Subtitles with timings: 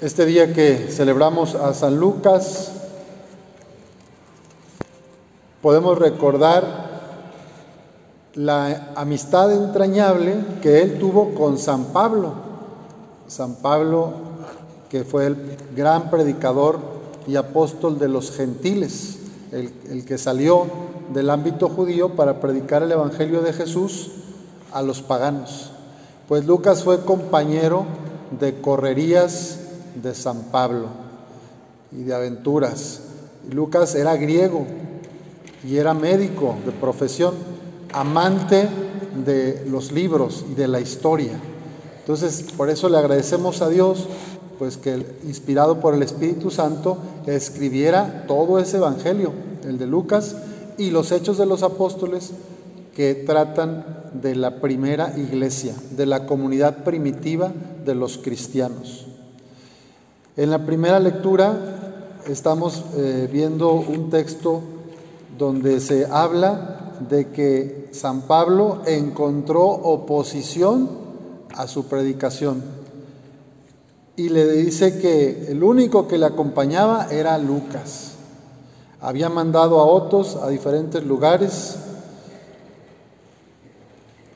[0.00, 2.72] Este día que celebramos a San Lucas,
[5.60, 6.88] podemos recordar
[8.32, 12.32] la amistad entrañable que él tuvo con San Pablo.
[13.26, 14.14] San Pablo,
[14.88, 15.36] que fue el
[15.76, 16.78] gran predicador
[17.26, 19.18] y apóstol de los gentiles,
[19.52, 20.64] el, que salió
[21.12, 24.12] del ámbito judío para predicar el Evangelio de Jesús
[24.72, 25.72] a los paganos.
[26.26, 27.84] Pues Lucas fue compañero
[28.40, 29.59] de correrías
[29.94, 30.88] de San Pablo
[31.92, 33.00] y de aventuras.
[33.50, 34.66] Lucas era griego
[35.66, 37.34] y era médico de profesión,
[37.92, 38.68] amante
[39.24, 41.38] de los libros y de la historia.
[42.00, 44.06] Entonces, por eso le agradecemos a Dios,
[44.58, 49.32] pues que inspirado por el Espíritu Santo escribiera todo ese evangelio,
[49.64, 50.36] el de Lucas
[50.78, 52.32] y los hechos de los apóstoles
[52.94, 53.84] que tratan
[54.20, 57.52] de la primera iglesia, de la comunidad primitiva
[57.84, 59.06] de los cristianos.
[60.40, 61.52] En la primera lectura
[62.26, 64.62] estamos eh, viendo un texto
[65.36, 70.88] donde se habla de que San Pablo encontró oposición
[71.54, 72.62] a su predicación
[74.16, 78.12] y le dice que el único que le acompañaba era Lucas.
[79.02, 81.76] Había mandado a otros a diferentes lugares.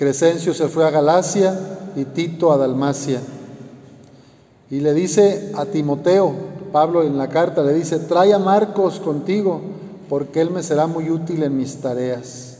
[0.00, 1.56] Crescencio se fue a Galacia
[1.94, 3.20] y Tito a Dalmacia.
[4.72, 6.32] Y le dice a Timoteo,
[6.72, 9.60] Pablo en la carta le dice, trae a Marcos contigo,
[10.08, 12.56] porque él me será muy útil en mis tareas.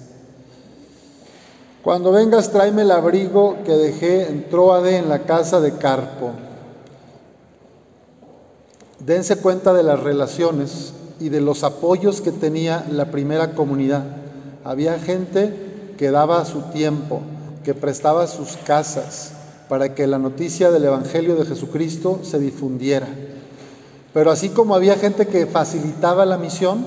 [1.82, 6.32] Cuando vengas, tráeme el abrigo que dejé en Troade en la casa de Carpo.
[8.98, 14.04] Dense cuenta de las relaciones y de los apoyos que tenía la primera comunidad.
[14.64, 17.22] Había gente que daba su tiempo,
[17.64, 19.32] que prestaba sus casas,
[19.72, 23.08] para que la noticia del Evangelio de Jesucristo se difundiera.
[24.12, 26.84] Pero así como había gente que facilitaba la misión,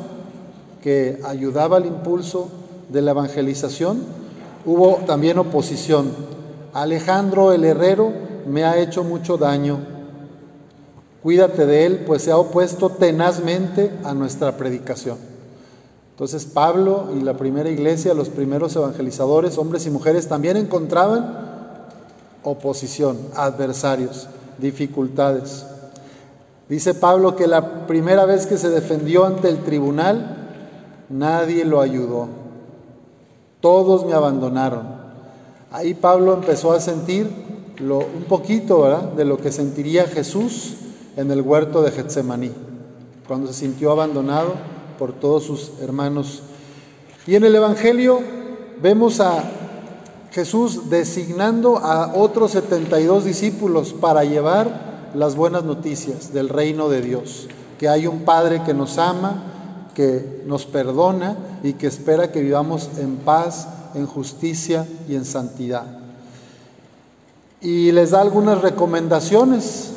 [0.84, 2.48] que ayudaba al impulso
[2.90, 4.04] de la evangelización,
[4.68, 6.12] hubo también oposición.
[6.74, 8.14] Alejandro el Herrero
[8.48, 9.80] me ha hecho mucho daño.
[11.24, 15.18] Cuídate de él, pues se ha opuesto tenazmente a nuestra predicación.
[16.12, 21.45] Entonces Pablo y la primera iglesia, los primeros evangelizadores, hombres y mujeres, también encontraban
[22.46, 25.66] oposición, adversarios, dificultades.
[26.70, 30.48] Dice Pablo que la primera vez que se defendió ante el tribunal,
[31.10, 32.28] nadie lo ayudó.
[33.60, 34.84] Todos me abandonaron.
[35.72, 37.30] Ahí Pablo empezó a sentir
[37.80, 40.76] lo, un poquito de lo que sentiría Jesús
[41.18, 42.52] en el huerto de Getsemaní,
[43.28, 44.54] cuando se sintió abandonado
[44.98, 46.44] por todos sus hermanos.
[47.28, 48.20] Y en el Evangelio
[48.82, 49.44] vemos a
[50.36, 57.48] Jesús designando a otros 72 discípulos para llevar las buenas noticias del reino de Dios,
[57.80, 59.44] que hay un Padre que nos ama,
[59.94, 65.86] que nos perdona y que espera que vivamos en paz, en justicia y en santidad.
[67.62, 69.94] Y les da algunas recomendaciones,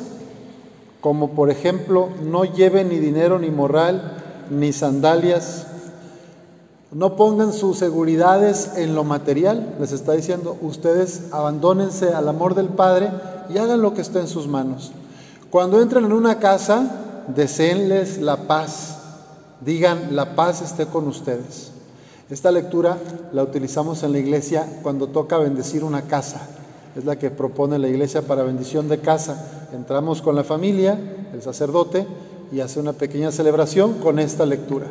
[1.01, 5.67] como por ejemplo, no lleven ni dinero ni moral, ni sandalias,
[6.91, 12.69] no pongan sus seguridades en lo material, les está diciendo, ustedes abandónense al amor del
[12.69, 13.11] Padre
[13.53, 14.91] y hagan lo que esté en sus manos.
[15.51, 18.97] Cuando entren en una casa, deseenles la paz,
[19.61, 21.71] digan, la paz esté con ustedes.
[22.29, 22.97] Esta lectura
[23.33, 26.41] la utilizamos en la iglesia cuando toca bendecir una casa.
[26.95, 29.67] Es la que propone la iglesia para bendición de casa.
[29.73, 30.99] Entramos con la familia,
[31.33, 32.07] el sacerdote,
[32.51, 34.87] y hace una pequeña celebración con esta lectura.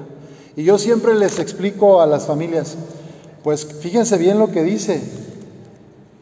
[0.59, 2.75] Y yo siempre les explico a las familias,
[3.45, 5.01] pues fíjense bien lo que dice,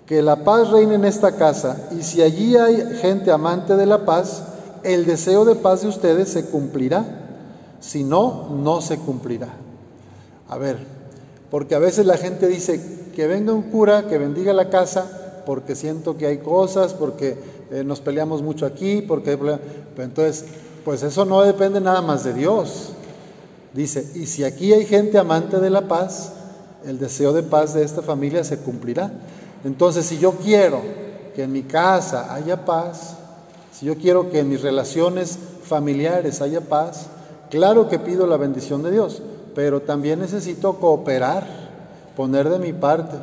[0.04, 4.04] que la paz reine en esta casa y si allí hay gente amante de la
[4.04, 4.42] paz,
[4.82, 7.06] el deseo de paz de ustedes se cumplirá,
[7.80, 9.48] si no, no se cumplirá.
[10.50, 10.76] A ver,
[11.50, 15.74] porque a veces la gente dice que venga un cura, que bendiga la casa, porque
[15.74, 17.38] siento que hay cosas, porque
[17.70, 19.62] eh, nos peleamos mucho aquí, porque hay problemas.
[19.96, 20.44] Entonces,
[20.84, 22.92] pues eso no depende nada más de Dios.
[23.76, 26.32] Dice, y si aquí hay gente amante de la paz,
[26.86, 29.10] el deseo de paz de esta familia se cumplirá.
[29.64, 30.80] Entonces, si yo quiero
[31.34, 33.16] que en mi casa haya paz,
[33.72, 37.08] si yo quiero que en mis relaciones familiares haya paz,
[37.50, 39.20] claro que pido la bendición de Dios,
[39.54, 41.46] pero también necesito cooperar,
[42.16, 43.18] poner de mi parte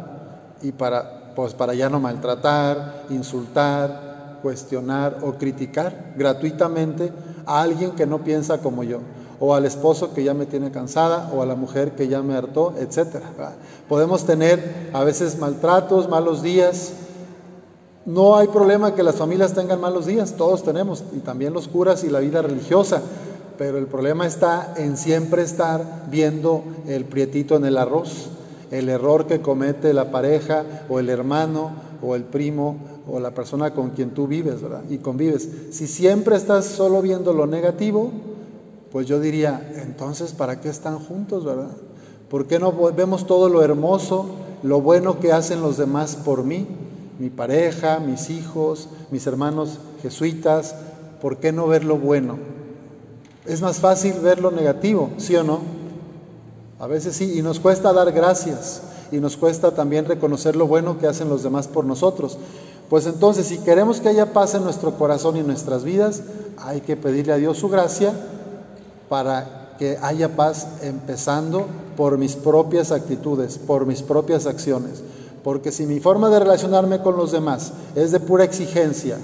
[0.62, 7.12] y para pues para ya no maltratar, insultar, cuestionar o criticar gratuitamente
[7.48, 9.00] a alguien que no piensa como yo
[9.46, 12.34] o al esposo que ya me tiene cansada, o a la mujer que ya me
[12.34, 13.18] hartó, etc.
[13.90, 16.94] Podemos tener a veces maltratos, malos días,
[18.06, 22.06] No hay problema que las familias tengan malos días, todos tenemos, y también los curas
[22.06, 23.02] y la vida religiosa,
[23.58, 28.30] pero el problema está en siempre estar viendo el prietito en el arroz,
[28.72, 32.78] el error que comete la pareja o el hermano o el primo
[33.12, 34.84] o la persona con quien tú vives, ¿verdad?
[34.90, 35.50] Y convives.
[35.72, 38.12] Si siempre estás solo viendo lo negativo,
[38.94, 41.72] pues yo diría, entonces, ¿para qué están juntos, verdad?
[42.30, 44.28] ¿Por qué no vemos todo lo hermoso,
[44.64, 46.66] lo bueno que hacen los demás por mí?
[47.20, 50.76] mi pareja, mis hijos, mis hermanos jesuitas,
[51.22, 52.38] ¿por qué no ver lo bueno?
[53.46, 55.60] Es más fácil ver lo negativo, ¿sí o no?
[56.80, 58.82] A veces sí, y nos cuesta dar gracias,
[59.12, 62.38] y nos cuesta también reconocer lo bueno que hacen los demás por nosotros.
[62.90, 66.24] Pues entonces, si queremos que haya paz en nuestro corazón y en nuestras vidas,
[66.58, 68.14] hay que pedirle a Dios su gracia
[69.14, 75.04] para que haya paz empezando por mis propias actitudes, por mis propias acciones.
[75.44, 79.20] Porque si mi forma de relacionarme con los demás es de pura exigencia,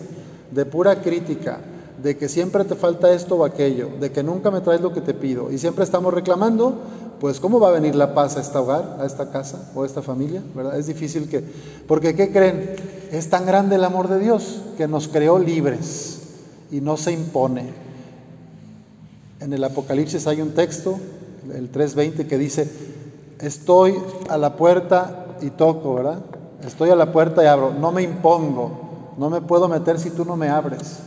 [0.52, 1.58] de pura crítica,
[2.04, 5.02] de que siempre te falta esto o aquello, de que nunca me traes lo que
[5.02, 6.76] te pido y siempre estamos reclamando,
[7.20, 9.88] pues ¿cómo va a venir la paz a este hogar, a esta casa o a
[9.88, 10.44] esta familia?
[10.54, 10.78] ¿Verdad?
[10.78, 11.44] Es difícil que...
[11.88, 12.76] Porque ¿qué creen?
[13.12, 16.20] Es tan grande el amor de Dios que nos creó libres
[16.70, 17.89] y no se impone.
[19.40, 21.00] En el Apocalipsis hay un texto,
[21.54, 22.70] el 3.20, que dice,
[23.40, 23.96] estoy
[24.30, 26.20] a la puerta y toco, ¿verdad?
[26.66, 30.26] Estoy a la puerta y abro, no me impongo, no me puedo meter si tú
[30.26, 31.00] no me abres.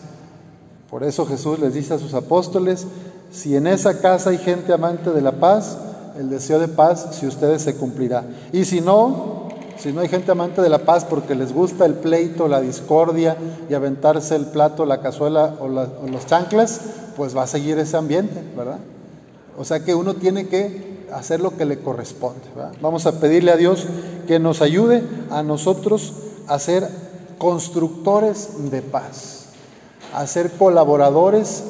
[0.90, 2.86] Por eso Jesús les dice a sus apóstoles,
[3.30, 5.76] si en esa casa hay gente amante de la paz,
[6.18, 8.24] el deseo de paz, si ustedes se cumplirá.
[8.52, 9.41] Y si no,
[9.82, 13.36] si no hay gente amante de la paz porque les gusta el pleito, la discordia
[13.68, 16.82] y aventarse el plato, la cazuela o, los chanclas,
[17.16, 18.78] pues va a seguir ese ambiente, ¿verdad?
[19.58, 22.42] O sea que uno tiene que hacer lo que le corresponde.
[22.80, 23.86] Vamos a pedirle a Dios
[24.28, 26.12] que nos ayude a nosotros
[26.46, 26.88] a ser
[27.38, 29.46] constructores de paz,
[30.14, 31.64] a ser colaboradores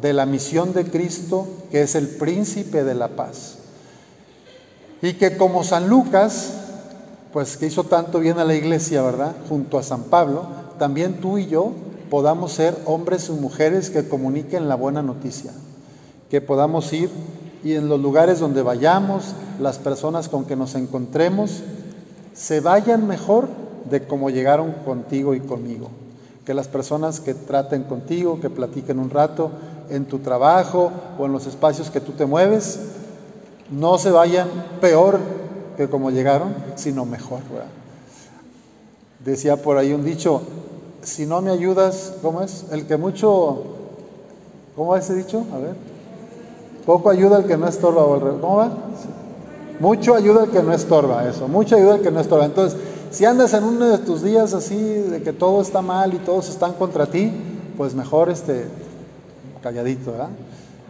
[0.00, 3.56] de la misión de Cristo, que es el príncipe de la paz.
[5.02, 6.67] Y que como San Lucas,
[7.32, 9.34] pues que hizo tanto bien a la iglesia, ¿verdad?
[9.48, 10.46] Junto a San Pablo,
[10.78, 11.72] también tú y yo
[12.10, 15.52] podamos ser hombres y mujeres que comuniquen la buena noticia,
[16.30, 17.10] que podamos ir
[17.62, 21.62] y en los lugares donde vayamos, las personas con que nos encontremos,
[22.34, 23.48] se vayan mejor
[23.90, 25.90] de como llegaron contigo y conmigo.
[26.46, 29.50] Que las personas que traten contigo, que platiquen un rato
[29.90, 32.78] en tu trabajo o en los espacios que tú te mueves,
[33.70, 34.48] no se vayan
[34.80, 35.18] peor
[35.78, 37.38] que como llegaron, sino mejor.
[39.24, 40.42] Decía por ahí un dicho,
[41.02, 42.66] si no me ayudas, ¿cómo es?
[42.72, 43.62] El que mucho,
[44.74, 45.46] ¿cómo va ese dicho?
[45.54, 45.76] A ver.
[46.84, 48.02] Poco ayuda al que no estorba.
[48.40, 48.72] ¿Cómo va?
[49.78, 51.46] Mucho ayuda al que no estorba, eso.
[51.46, 52.46] Mucho ayuda al que no estorba.
[52.46, 52.76] Entonces,
[53.12, 56.48] si andas en uno de tus días así, de que todo está mal y todos
[56.48, 57.30] están contra ti,
[57.76, 58.64] pues mejor este,
[59.62, 60.30] calladito, ¿verdad?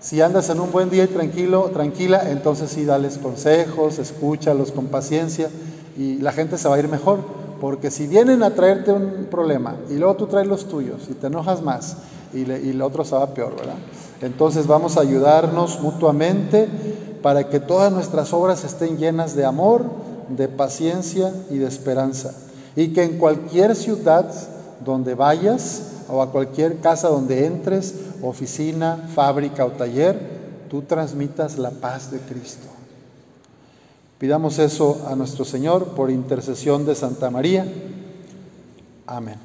[0.00, 4.86] Si andas en un buen día y tranquilo, tranquila, entonces sí dales consejos, escúchalos con
[4.86, 5.50] paciencia
[5.96, 7.18] y la gente se va a ir mejor.
[7.60, 11.26] Porque si vienen a traerte un problema y luego tú traes los tuyos y te
[11.26, 11.96] enojas más
[12.32, 13.74] y, y el otro se va peor, ¿verdad?
[14.22, 16.68] Entonces vamos a ayudarnos mutuamente
[17.20, 19.82] para que todas nuestras obras estén llenas de amor,
[20.28, 22.32] de paciencia y de esperanza.
[22.76, 24.30] Y que en cualquier ciudad
[24.84, 30.18] donde vayas o a cualquier casa donde entres, oficina, fábrica o taller,
[30.68, 32.66] tú transmitas la paz de Cristo.
[34.18, 37.66] Pidamos eso a nuestro Señor por intercesión de Santa María.
[39.06, 39.38] Amén.